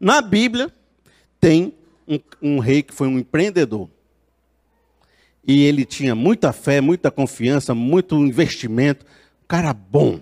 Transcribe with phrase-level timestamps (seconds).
[0.00, 0.72] Na Bíblia,
[1.38, 1.74] tem
[2.08, 3.88] um, um rei que foi um empreendedor.
[5.46, 9.04] E ele tinha muita fé, muita confiança, muito investimento.
[9.46, 10.20] Cara bom.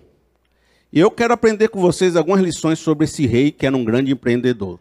[0.93, 4.11] E eu quero aprender com vocês algumas lições sobre esse rei que era um grande
[4.11, 4.81] empreendedor.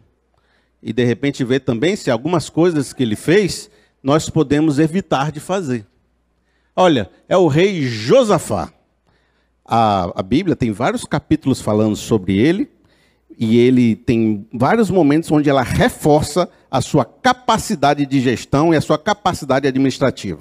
[0.82, 3.70] E de repente ver também se algumas coisas que ele fez
[4.02, 5.86] nós podemos evitar de fazer.
[6.74, 8.72] Olha, é o rei Josafá.
[9.64, 12.70] A, a Bíblia tem vários capítulos falando sobre ele,
[13.38, 18.80] e ele tem vários momentos onde ela reforça a sua capacidade de gestão e a
[18.80, 20.40] sua capacidade administrativa.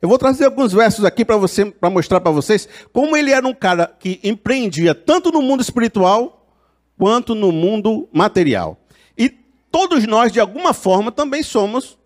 [0.00, 3.46] Eu vou trazer alguns versos aqui para você, para mostrar para vocês como ele era
[3.46, 6.44] um cara que empreendia tanto no mundo espiritual
[6.98, 8.76] quanto no mundo material.
[9.16, 9.28] E
[9.70, 11.96] todos nós, de alguma forma, também somos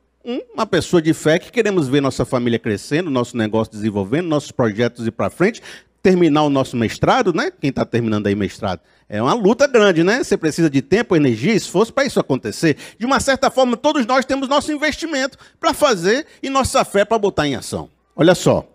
[0.53, 5.07] uma pessoa de fé que queremos ver nossa família crescendo, nosso negócio desenvolvendo, nossos projetos
[5.07, 5.63] ir para frente,
[6.07, 7.51] terminar o nosso mestrado, né?
[7.51, 8.81] Quem está terminando aí mestrado?
[9.09, 10.23] É uma luta grande, né?
[10.23, 12.77] Você precisa de tempo, energia, esforço para isso acontecer.
[12.97, 17.19] De uma certa forma, todos nós temos nosso investimento para fazer e nossa fé para
[17.19, 17.91] botar em ação.
[18.15, 18.69] Olha só.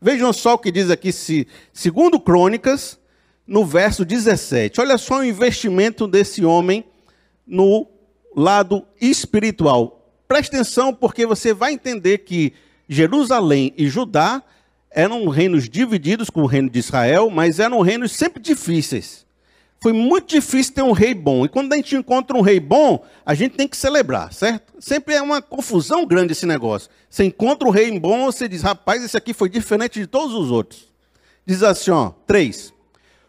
[0.00, 2.98] Vejam só o que diz aqui, se, segundo Crônicas,
[3.46, 4.80] no verso 17.
[4.80, 6.82] Olha só o investimento desse homem
[7.46, 7.86] no
[8.34, 10.10] lado espiritual.
[10.26, 12.54] Preste atenção, porque você vai entender que
[12.88, 14.42] Jerusalém e Judá
[14.90, 19.24] eram reinos divididos com o reino de Israel, mas eram reinos sempre difíceis.
[19.82, 21.44] Foi muito difícil ter um rei bom.
[21.44, 24.74] E quando a gente encontra um rei bom, a gente tem que celebrar, certo?
[24.78, 26.90] Sempre é uma confusão grande esse negócio.
[27.08, 30.50] Você encontra um rei bom, você diz, rapaz, esse aqui foi diferente de todos os
[30.50, 30.92] outros.
[31.46, 32.74] Diz assim, ó, três.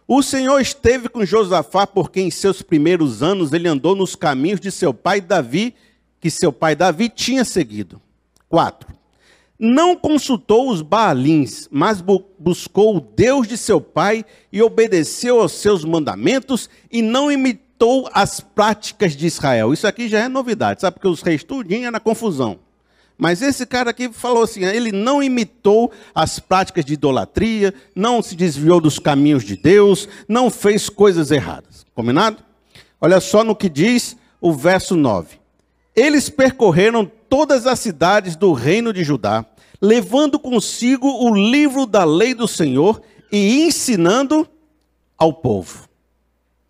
[0.06, 4.72] O Senhor esteve com Josafá, porque em seus primeiros anos ele andou nos caminhos de
[4.72, 5.74] seu pai Davi
[6.20, 8.02] que seu pai Davi tinha seguido.
[8.50, 9.01] 4.
[9.64, 15.52] Não consultou os Baalins, mas bu buscou o Deus de seu pai e obedeceu aos
[15.52, 19.72] seus mandamentos e não imitou as práticas de Israel.
[19.72, 20.96] Isso aqui já é novidade, sabe?
[20.96, 22.58] Porque os reis tudinho é na confusão.
[23.16, 28.36] Mas esse cara aqui falou assim: ele não imitou as práticas de idolatria, não se
[28.36, 31.86] desviou dos caminhos de Deus, não fez coisas erradas.
[31.94, 32.44] Combinado?
[33.00, 35.40] Olha só no que diz o verso 9.
[35.96, 39.46] Eles percorreram todas as cidades do reino de Judá,
[39.82, 44.48] levando consigo o livro da lei do Senhor e ensinando
[45.18, 45.90] ao povo.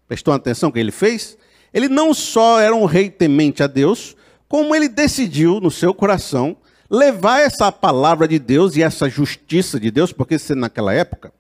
[0.07, 1.37] Prestou atenção o que ele fez?
[1.73, 4.15] Ele não só era um rei temente a Deus,
[4.47, 6.57] como ele decidiu no seu coração
[6.89, 11.33] levar essa palavra de Deus e essa justiça de Deus, porque naquela época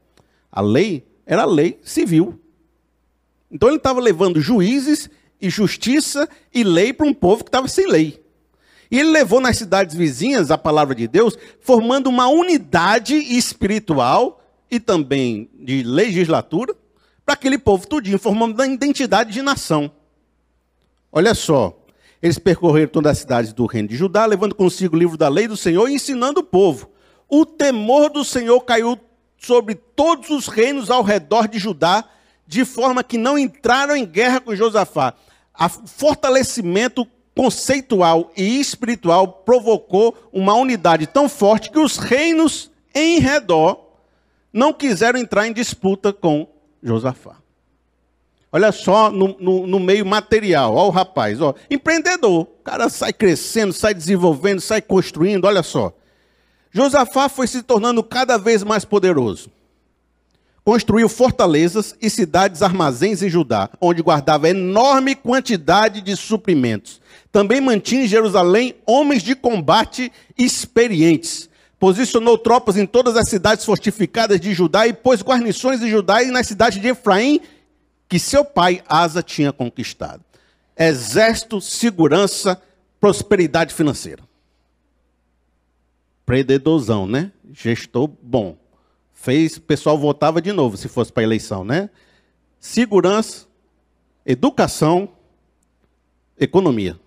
[0.49, 2.39] a lei era lei civil.
[3.51, 5.09] Então ele estava levando juízes
[5.41, 8.23] e justiça e lei para um povo que estava sem lei.
[8.91, 14.79] E ele levou nas cidades vizinhas a palavra de Deus, formando uma unidade espiritual e
[14.79, 16.75] também de legislatura
[17.25, 19.89] para aquele povo tudinho, formando uma identidade de nação.
[21.09, 21.77] Olha só,
[22.21, 25.47] eles percorreram todas as cidades do reino de Judá, levando consigo o livro da lei
[25.47, 26.89] do Senhor e ensinando o povo.
[27.29, 28.99] O temor do Senhor caiu
[29.37, 32.03] sobre todos os reinos ao redor de Judá,
[32.45, 35.15] de forma que não entraram em guerra com Josafá
[35.59, 43.89] o fortalecimento conceitual e espiritual provocou uma unidade tão forte que os reinos em redor
[44.51, 46.47] não quiseram entrar em disputa com
[46.83, 47.37] Josafá.
[48.51, 53.13] Olha só no, no, no meio material, olha o rapaz, ó, empreendedor, o cara sai
[53.13, 55.93] crescendo, sai desenvolvendo, sai construindo, olha só.
[56.69, 59.49] Josafá foi se tornando cada vez mais poderoso
[60.63, 67.01] construiu fortalezas e cidades armazéns em Judá, onde guardava enorme quantidade de suprimentos.
[67.31, 71.49] Também mantinha em Jerusalém homens de combate experientes.
[71.79, 76.29] Posicionou tropas em todas as cidades fortificadas de Judá e pôs guarnições em Judá e
[76.29, 77.41] na cidade de Efraim,
[78.07, 80.23] que seu pai Asa tinha conquistado.
[80.77, 82.61] Exército, segurança,
[82.99, 84.21] prosperidade financeira.
[86.23, 87.31] Prededorzão, né?
[87.51, 88.60] Gestor bom
[89.21, 91.89] fez, o pessoal votava de novo se fosse para eleição, né?
[92.59, 93.45] Segurança,
[94.25, 95.09] educação,
[96.39, 96.99] economia.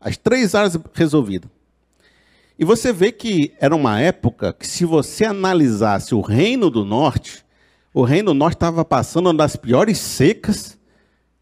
[0.00, 1.50] As três áreas resolvidas.
[2.58, 7.44] E você vê que era uma época que, se você analisasse o Reino do Norte,
[7.92, 10.78] o Reino do Norte estava passando uma das piores secas,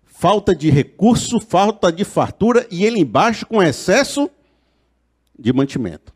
[0.04, 4.30] falta de recurso, falta de fartura, e ele embaixo com excesso
[5.38, 6.12] de mantimento.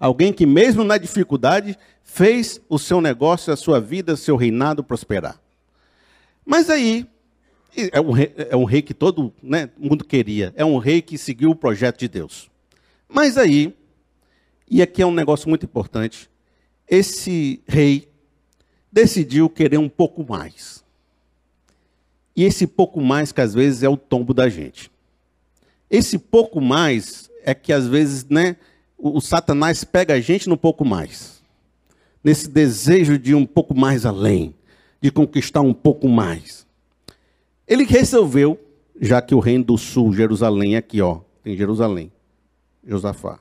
[0.00, 5.38] Alguém que, mesmo na dificuldade, fez o seu negócio, a sua vida, seu reinado prosperar.
[6.44, 7.06] Mas aí,
[7.92, 11.18] é um rei, é um rei que todo né, mundo queria, é um rei que
[11.18, 12.50] seguiu o projeto de Deus.
[13.06, 13.76] Mas aí,
[14.68, 16.30] e aqui é um negócio muito importante,
[16.88, 18.08] esse rei
[18.90, 20.82] decidiu querer um pouco mais.
[22.34, 24.90] E esse pouco mais que às vezes é o tombo da gente.
[25.90, 28.56] Esse pouco mais é que às vezes, né,
[29.00, 31.40] o, o Satanás pega a gente no pouco mais.
[32.22, 34.54] Nesse desejo de um pouco mais além,
[35.00, 36.66] de conquistar um pouco mais.
[37.66, 38.60] Ele resolveu,
[39.00, 42.12] já que o reino do sul, Jerusalém, aqui, ó, tem Jerusalém,
[42.86, 43.38] Josafá.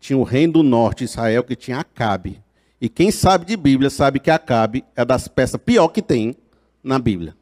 [0.00, 2.42] Tinha o reino do norte, Israel, que tinha Acabe.
[2.80, 6.36] E quem sabe de Bíblia sabe que Acabe é das peças pior que tem
[6.82, 7.36] na Bíblia.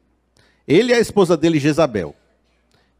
[0.67, 2.15] Ele e a esposa dele, Jezabel.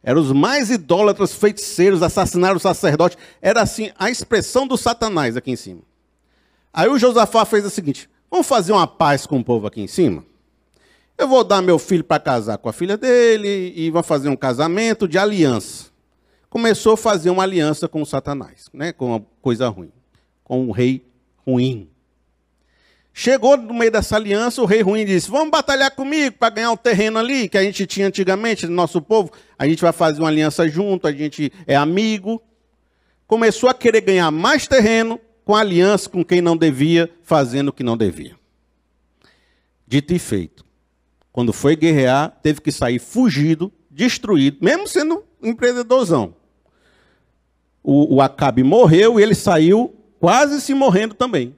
[0.06, 3.18] Eram os mais idólatras, feiticeiros, assassinaram o sacerdote.
[3.42, 5.80] Era assim a expressão do Satanás aqui em cima.
[6.72, 9.88] Aí o Josafá fez o seguinte: vamos fazer uma paz com o povo aqui em
[9.88, 10.24] cima?
[11.18, 14.36] Eu vou dar meu filho para casar com a filha dele e vamos fazer um
[14.36, 15.86] casamento de aliança.
[16.48, 18.92] Começou a fazer uma aliança com o Satanás, né?
[18.92, 19.90] com uma coisa ruim,
[20.44, 21.04] com um rei
[21.44, 21.90] ruim.
[23.18, 26.76] Chegou no meio dessa aliança, o rei ruim disse: Vamos batalhar comigo para ganhar o
[26.76, 29.32] terreno ali que a gente tinha antigamente, no nosso povo.
[29.58, 32.42] A gente vai fazer uma aliança junto, a gente é amigo.
[33.26, 37.82] Começou a querer ganhar mais terreno com aliança com quem não devia, fazendo o que
[37.82, 38.36] não devia.
[39.88, 40.62] Dito e feito.
[41.32, 46.36] Quando foi guerrear, teve que sair fugido, destruído, mesmo sendo um empreendedorzão.
[47.82, 51.56] O, o Acabe morreu e ele saiu quase se morrendo também.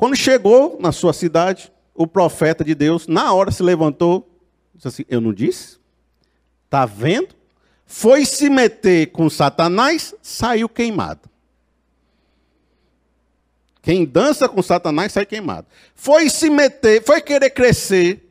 [0.00, 4.26] Quando chegou na sua cidade, o profeta de Deus, na hora se levantou,
[4.74, 5.76] disse assim: Eu não disse?
[6.64, 7.34] Está vendo?
[7.84, 11.28] Foi se meter com Satanás, saiu queimado.
[13.82, 15.66] Quem dança com Satanás sai queimado.
[15.94, 18.26] Foi se meter, foi querer crescer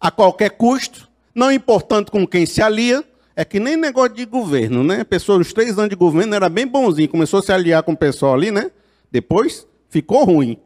[0.00, 3.04] a qualquer custo, não importando com quem se alia.
[3.36, 5.02] É que nem negócio de governo, né?
[5.02, 7.92] A pessoa, os três anos de governo, era bem bonzinho, começou a se aliar com
[7.92, 8.72] o pessoal ali, né?
[9.08, 10.58] Depois ficou ruim.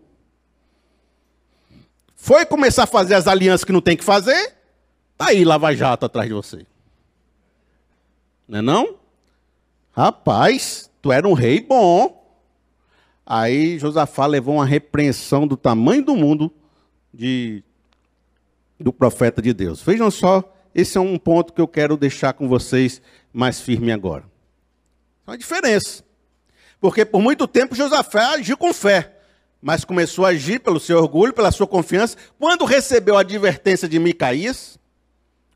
[2.26, 4.52] Foi começar a fazer as alianças que não tem que fazer,
[5.16, 6.66] tá aí Lava Jato atrás de você.
[8.48, 8.96] Não é não?
[9.92, 12.28] Rapaz, tu era um rei bom.
[13.24, 16.52] Aí Josafá levou uma repreensão do tamanho do mundo
[17.14, 17.62] de,
[18.76, 19.80] do profeta de Deus.
[19.80, 23.00] Vejam só, esse é um ponto que eu quero deixar com vocês
[23.32, 24.24] mais firme agora.
[25.28, 26.02] É uma diferença.
[26.80, 29.15] Porque por muito tempo Josafá agiu com fé
[29.60, 32.16] mas começou a agir pelo seu orgulho, pela sua confiança.
[32.38, 34.78] Quando recebeu a advertência de Micaías,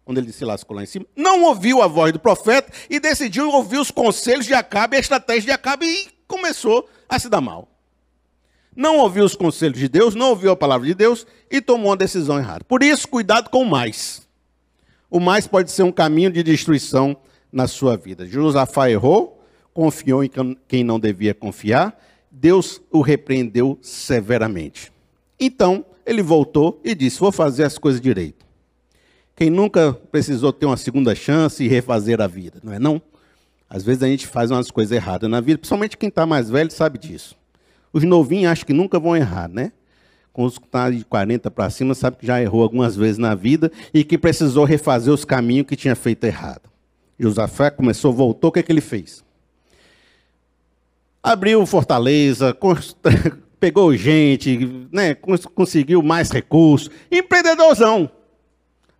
[0.04, 3.50] quando ele se lascou lá em cima, não ouviu a voz do profeta e decidiu
[3.50, 7.68] ouvir os conselhos de Acabe, a estratégia de Acabe e começou a se dar mal.
[8.74, 11.96] Não ouviu os conselhos de Deus, não ouviu a palavra de Deus e tomou uma
[11.96, 12.64] decisão errada.
[12.64, 14.26] Por isso, cuidado com o mais.
[15.10, 17.16] O mais pode ser um caminho de destruição
[17.52, 18.26] na sua vida.
[18.26, 19.44] Josafá errou,
[19.74, 20.30] confiou em
[20.68, 21.96] quem não devia confiar
[22.30, 24.92] Deus o repreendeu severamente.
[25.38, 28.46] Então, ele voltou e disse: Vou fazer as coisas direito.
[29.34, 33.00] Quem nunca precisou ter uma segunda chance e refazer a vida, não é não?
[33.68, 36.70] Às vezes a gente faz umas coisas erradas na vida, principalmente quem está mais velho
[36.70, 37.36] sabe disso.
[37.92, 39.72] Os novinhos acham que nunca vão errar, né?
[40.32, 43.18] Com os que estão tá de 40 para cima, sabe que já errou algumas vezes
[43.18, 46.70] na vida e que precisou refazer os caminhos que tinha feito errado.
[47.18, 49.24] Josafé começou, voltou, o que, é que ele fez?
[51.22, 52.56] Abriu Fortaleza,
[53.60, 55.14] pegou gente, né,
[55.54, 56.90] conseguiu mais recursos.
[57.10, 58.10] Empreendedorzão.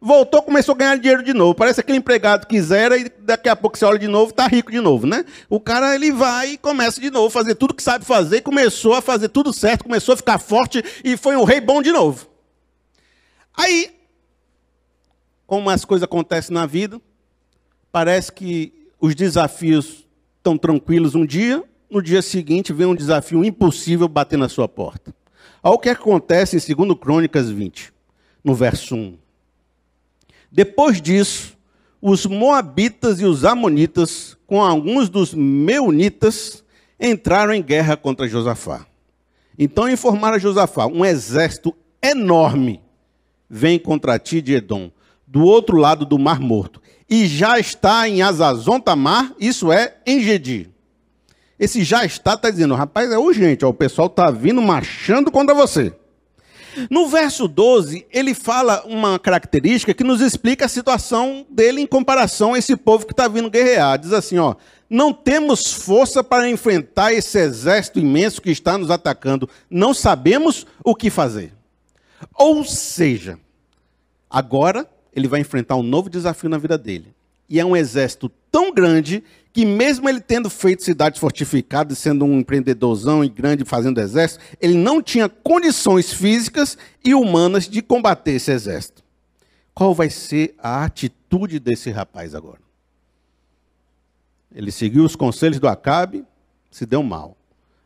[0.03, 1.55] Voltou, começou a ganhar dinheiro de novo.
[1.55, 4.71] Parece aquele empregado que zera e daqui a pouco você olha de novo, está rico
[4.71, 5.27] de novo, né?
[5.49, 9.03] O cara ele vai e começa de novo, fazer tudo que sabe fazer, começou a
[9.03, 12.27] fazer tudo certo, começou a ficar forte e foi um rei bom de novo.
[13.55, 13.91] Aí,
[15.47, 16.99] como as coisas acontecem na vida,
[17.93, 20.07] parece que os desafios
[20.39, 25.15] estão tranquilos um dia, no dia seguinte vem um desafio impossível bater na sua porta.
[25.63, 27.93] Olha o que acontece em 2 Crônicas 20,
[28.43, 29.19] no verso 1.
[30.51, 31.57] Depois disso,
[32.01, 36.65] os moabitas e os amonitas, com alguns dos meunitas,
[36.99, 38.87] entraram em guerra contra Josafá.
[39.59, 42.81] Então informaram a Josafá: um exército enorme
[43.51, 44.91] vem contra ti de Edom,
[45.27, 50.23] do outro lado do Mar Morto, e já está em Azazon Tamar, isso é, em
[50.23, 50.71] Gedi.
[51.61, 55.55] Esse já está, está dizendo, rapaz, é urgente, ó, o pessoal está vindo marchando contra
[55.55, 55.93] você.
[56.89, 62.55] No verso 12, ele fala uma característica que nos explica a situação dele em comparação
[62.55, 63.99] a esse povo que está vindo guerrear.
[63.99, 64.55] Diz assim, ó,
[64.89, 70.95] não temos força para enfrentar esse exército imenso que está nos atacando, não sabemos o
[70.95, 71.53] que fazer.
[72.35, 73.39] Ou seja,
[74.31, 77.15] agora ele vai enfrentar um novo desafio na vida dele.
[77.51, 82.39] E é um exército tão grande que mesmo ele tendo feito cidades fortificadas, sendo um
[82.39, 88.53] empreendedorzão e grande fazendo exército, ele não tinha condições físicas e humanas de combater esse
[88.53, 89.03] exército.
[89.75, 92.61] qual vai ser a atitude desse rapaz agora.
[94.55, 96.25] Ele seguiu os conselhos do Acabe,
[96.71, 97.37] se deu mal.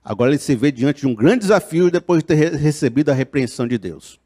[0.02, 3.68] Agora ele se vê diante de um grande desafio depois de ter recebido a repreensão
[3.68, 4.18] de Deus.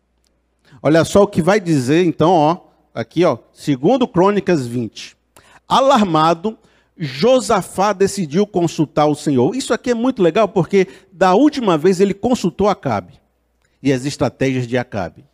[0.82, 2.58] Olha só o que vai dizer, então, ó,
[2.94, 5.17] aqui, ó, segundo Crônicas 20.
[5.68, 6.56] Alarmado,
[6.96, 9.54] Josafá decidiu consultar o Senhor.
[9.54, 13.20] Isso aqui é muito legal porque da última vez ele consultou Acabe
[13.82, 15.24] e as estratégias de Acabe.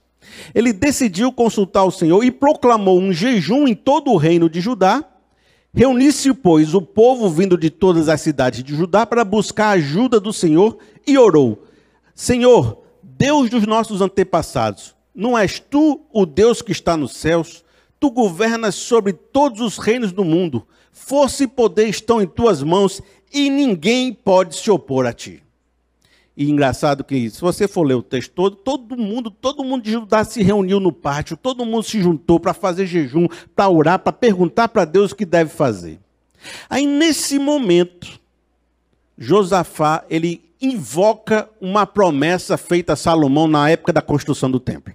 [0.55, 5.05] Ele decidiu consultar o Senhor e proclamou um jejum em todo o reino de Judá.
[5.73, 10.21] Reuniu-se, pois, o povo vindo de todas as cidades de Judá para buscar a ajuda
[10.21, 11.64] do Senhor e orou:
[12.14, 17.63] Senhor, Deus dos nossos antepassados, não és tu o Deus que está nos céus?
[18.04, 20.66] Tu governas sobre todos os reinos do mundo.
[20.92, 23.00] Força e poder estão em tuas mãos
[23.32, 25.42] e ninguém pode se opor a ti.
[26.37, 29.92] E engraçado que, se você for ler o texto todo, todo mundo, todo mundo de
[29.92, 34.12] Judá se reuniu no pátio, todo mundo se juntou para fazer jejum, para orar, para
[34.12, 35.99] perguntar para Deus o que deve fazer.
[36.68, 38.20] Aí, nesse momento,
[39.16, 44.92] Josafá, ele invoca uma promessa feita a Salomão na época da construção do templo.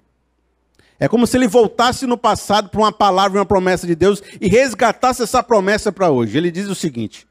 [1.00, 4.50] É como se ele voltasse no passado para uma palavra, uma promessa de Deus e
[4.50, 6.38] resgatasse essa promessa para hoje.
[6.38, 7.26] Ele diz o seguinte: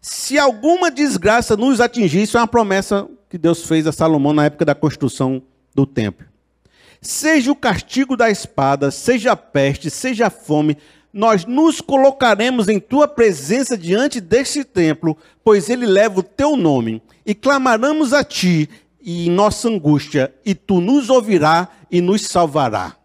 [0.00, 4.64] se alguma desgraça nos atingisse, é uma promessa que Deus fez a Salomão na época
[4.64, 5.42] da construção
[5.74, 6.26] do templo.
[7.00, 10.76] Seja o castigo da espada, seja a peste, seja a fome,
[11.12, 17.02] nós nos colocaremos em tua presença diante deste templo, pois ele leva o teu nome,
[17.24, 18.68] e clamaremos a ti
[19.00, 22.96] e em nossa angústia, e tu nos ouvirá e nos salvará.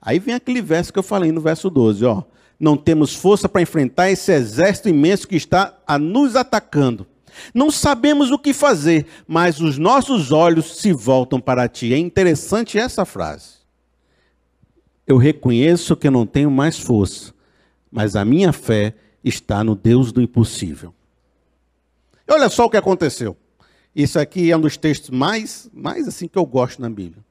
[0.00, 2.22] Aí vem aquele verso que eu falei no verso 12, ó.
[2.58, 7.06] Não temos força para enfrentar esse exército imenso que está a nos atacando.
[7.54, 11.92] Não sabemos o que fazer, mas os nossos olhos se voltam para ti.
[11.94, 13.60] É interessante essa frase.
[15.06, 17.32] Eu reconheço que eu não tenho mais força,
[17.90, 20.94] mas a minha fé está no Deus do impossível.
[22.28, 23.36] E olha só o que aconteceu.
[23.94, 27.24] Isso aqui é um dos textos mais, mais assim que eu gosto na Bíblia.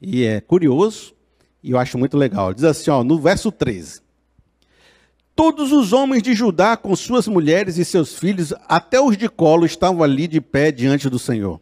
[0.00, 1.15] E é curioso,
[1.62, 2.52] e eu acho muito legal.
[2.54, 4.00] Diz assim, ó, no verso 13.
[5.34, 9.66] Todos os homens de Judá, com suas mulheres e seus filhos, até os de colo,
[9.66, 11.60] estavam ali de pé diante do Senhor.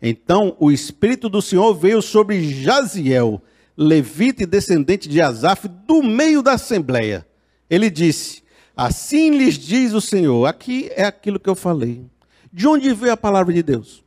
[0.00, 3.42] Então o Espírito do Senhor veio sobre Jaziel,
[3.76, 7.26] levita e descendente de Asaf, do meio da assembleia.
[7.70, 8.42] Ele disse:
[8.76, 10.46] Assim lhes diz o Senhor.
[10.46, 12.04] Aqui é aquilo que eu falei.
[12.52, 14.04] De onde veio a palavra de Deus?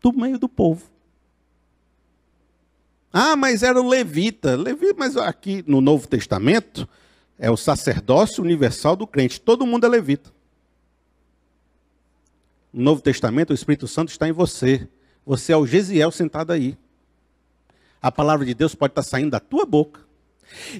[0.00, 0.82] Do meio do povo.
[3.18, 4.54] Ah, mas era o levita.
[4.54, 6.86] Levita, mas aqui no Novo Testamento
[7.38, 9.40] é o sacerdócio universal do crente.
[9.40, 10.30] Todo mundo é levita.
[12.70, 14.86] No Novo Testamento, o Espírito Santo está em você.
[15.24, 16.76] Você é o Gesiel sentado aí.
[18.02, 20.02] A palavra de Deus pode estar saindo da tua boca.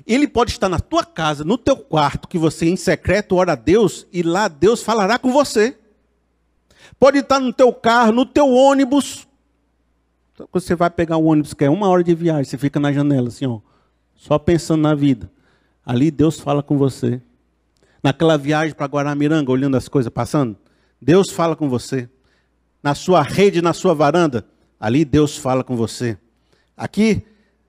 [0.07, 3.57] Ele pode estar na tua casa, no teu quarto, que você em secreto ora a
[3.57, 5.75] Deus e lá Deus falará com você.
[6.99, 9.26] Pode estar no teu carro, no teu ônibus,
[10.37, 12.79] então, quando você vai pegar um ônibus que é uma hora de viagem, você fica
[12.79, 13.61] na janela assim, ó,
[14.15, 15.31] só pensando na vida.
[15.85, 17.23] Ali Deus fala com você.
[18.03, 20.55] Naquela viagem para Guaramiranga, olhando as coisas passando,
[21.01, 22.07] Deus fala com você.
[22.83, 24.47] Na sua rede, na sua varanda,
[24.79, 26.19] ali Deus fala com você.
[26.77, 27.25] Aqui,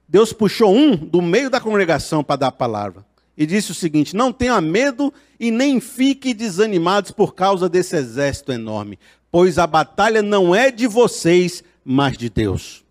[0.06, 3.06] Deus puxou um do meio da congregação para dar a palavra.
[3.38, 8.52] E disse o seguinte: Não tenha medo e nem fique desanimados por causa desse exército
[8.52, 9.00] enorme,
[9.32, 12.84] pois a batalha não é de vocês, mas de Deus.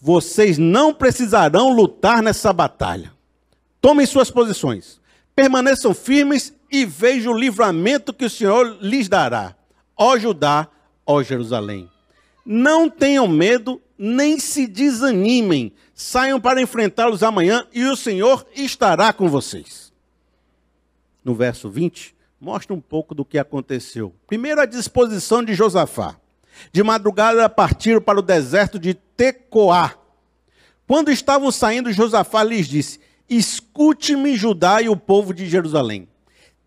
[0.00, 3.12] Vocês não precisarão lutar nessa batalha.
[3.80, 5.00] Tomem suas posições,
[5.34, 9.56] permaneçam firmes e vejam o livramento que o Senhor lhes dará,
[9.96, 10.68] ó Judá,
[11.04, 11.90] ó Jerusalém.
[12.46, 15.72] Não tenham medo, nem se desanimem.
[15.92, 19.92] Saiam para enfrentá-los amanhã e o Senhor estará com vocês.
[21.24, 24.14] No verso 20, mostra um pouco do que aconteceu.
[24.28, 26.16] Primeiro, a disposição de Josafá.
[26.72, 29.94] De madrugada partiram para o deserto de Tecoá.
[30.86, 36.08] Quando estavam saindo, Josafá lhes disse: Escute-me, Judá e o povo de Jerusalém.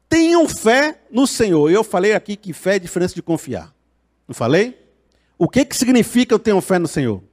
[0.08, 1.72] Tenham fé no Senhor.
[1.72, 3.74] Eu falei aqui que fé é diferença de confiar.
[4.28, 4.78] Não falei?
[5.38, 7.24] O que, que significa eu tenho fé no Senhor?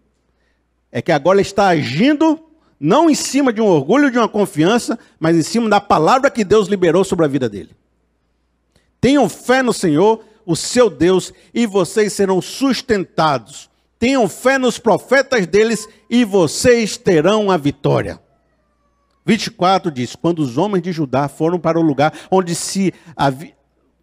[0.90, 2.40] É que agora está agindo
[2.80, 6.44] não em cima de um orgulho, de uma confiança, mas em cima da palavra que
[6.44, 7.70] Deus liberou sobre a vida dele.
[9.00, 13.68] Tenham fé no Senhor o seu Deus, e vocês serão sustentados.
[13.98, 18.18] Tenham fé nos profetas deles, e vocês terão a vitória.
[19.26, 22.94] 24 diz: Quando os homens de Judá foram para o lugar onde se,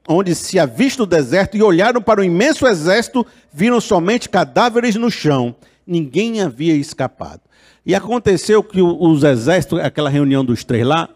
[0.08, 0.60] onde se
[1.00, 5.56] o deserto e olharam para o imenso exército, viram somente cadáveres no chão.
[5.88, 7.42] Ninguém havia escapado.
[7.84, 11.10] E aconteceu que os exércitos, aquela reunião dos três lá,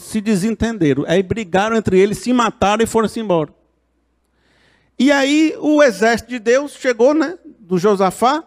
[0.00, 1.04] se desentenderam.
[1.06, 3.57] Aí brigaram entre eles, se mataram e foram-se embora.
[4.98, 7.38] E aí o exército de Deus chegou, né?
[7.60, 8.42] Do Josafá.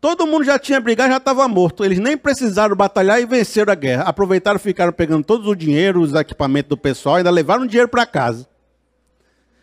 [0.00, 1.84] Todo mundo já tinha brigado, já estava morto.
[1.84, 4.02] Eles nem precisaram batalhar e venceram a guerra.
[4.02, 8.46] Aproveitaram, ficaram pegando todo o dinheiro, os equipamentos do pessoal, ainda levaram dinheiro para casa.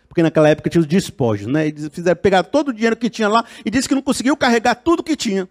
[0.08, 1.68] Porque naquela época tinha os despojos, né?
[1.68, 4.76] Eles fizeram pegar todo o dinheiro que tinha lá e disse que não conseguiu carregar
[4.76, 5.48] tudo que tinha.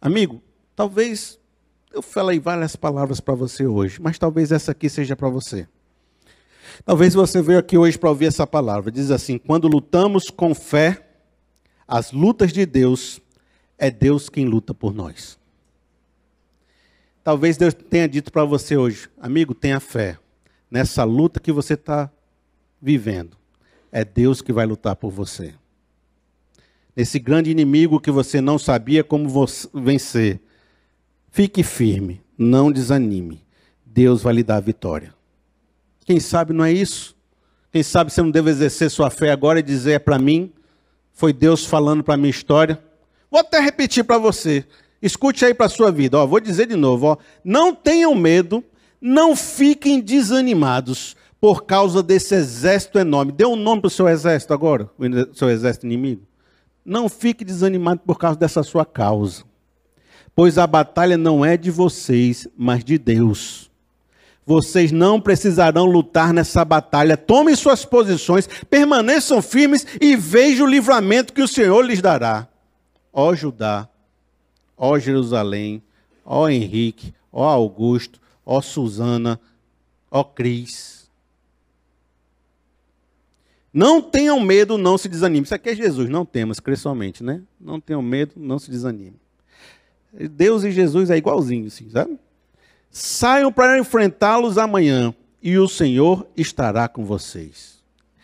[0.00, 0.40] Amigo,
[0.74, 1.38] talvez
[1.92, 5.66] eu falei várias palavras para você hoje, mas talvez essa aqui seja para você.
[6.84, 8.90] Talvez você veio aqui hoje para ouvir essa palavra.
[8.90, 11.08] Diz assim: quando lutamos com fé,
[11.86, 13.20] as lutas de Deus,
[13.78, 15.38] é Deus quem luta por nós.
[17.22, 20.18] Talvez Deus tenha dito para você hoje, amigo, tenha fé.
[20.70, 22.10] Nessa luta que você está
[22.80, 23.36] vivendo,
[23.90, 25.54] é Deus que vai lutar por você.
[26.94, 29.28] Nesse grande inimigo que você não sabia como
[29.74, 30.40] vencer,
[31.30, 33.44] fique firme, não desanime.
[33.84, 35.15] Deus vai lhe dar a vitória.
[36.06, 37.16] Quem sabe não é isso?
[37.72, 40.52] Quem sabe você não deve exercer sua fé agora e dizer é para mim,
[41.12, 42.80] foi Deus falando para a minha história.
[43.28, 44.64] Vou até repetir para você.
[45.02, 46.16] Escute aí para a sua vida.
[46.16, 47.06] Ó, vou dizer de novo.
[47.06, 48.62] Ó, não tenham medo,
[49.00, 53.32] não fiquem desanimados por causa desse exército enorme.
[53.32, 56.22] Dê um nome para o seu exército agora, o seu exército inimigo.
[56.84, 59.42] Não fique desanimado por causa dessa sua causa.
[60.36, 63.65] Pois a batalha não é de vocês, mas de Deus.
[64.46, 67.16] Vocês não precisarão lutar nessa batalha.
[67.16, 72.46] Tomem suas posições, permaneçam firmes e vejam o livramento que o Senhor lhes dará.
[73.12, 73.88] Ó Judá,
[74.76, 75.82] ó Jerusalém,
[76.24, 79.40] ó Henrique, ó Augusto, ó Susana,
[80.08, 81.10] ó Cris.
[83.72, 85.44] Não tenham medo, não se desanime.
[85.44, 87.42] Isso aqui é Jesus, não temos, crê somente, né?
[87.60, 89.16] Não tenham medo, não se desanime.
[90.30, 92.16] Deus e Jesus é igualzinho, assim, sabe?
[92.98, 97.75] Saiam para enfrentá-los amanhã e o Senhor estará com vocês.